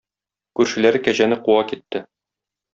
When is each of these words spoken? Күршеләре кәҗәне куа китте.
Күршеләре 0.59 1.03
кәҗәне 1.09 1.39
куа 1.45 1.61
китте. 1.75 2.05